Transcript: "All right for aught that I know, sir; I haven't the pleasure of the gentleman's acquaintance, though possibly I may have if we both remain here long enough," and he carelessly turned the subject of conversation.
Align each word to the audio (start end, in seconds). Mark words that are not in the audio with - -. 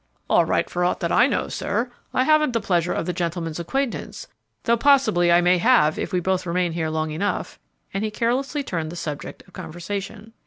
"All 0.27 0.45
right 0.45 0.67
for 0.67 0.83
aught 0.83 0.99
that 1.01 1.11
I 1.11 1.27
know, 1.27 1.47
sir; 1.47 1.91
I 2.11 2.23
haven't 2.23 2.53
the 2.53 2.59
pleasure 2.59 2.91
of 2.91 3.05
the 3.05 3.13
gentleman's 3.13 3.59
acquaintance, 3.59 4.27
though 4.63 4.75
possibly 4.75 5.31
I 5.31 5.41
may 5.41 5.59
have 5.59 5.99
if 5.99 6.11
we 6.11 6.19
both 6.19 6.47
remain 6.47 6.71
here 6.71 6.89
long 6.89 7.11
enough," 7.11 7.59
and 7.93 8.03
he 8.03 8.09
carelessly 8.09 8.63
turned 8.63 8.91
the 8.91 8.95
subject 8.95 9.43
of 9.47 9.53
conversation. 9.53 10.33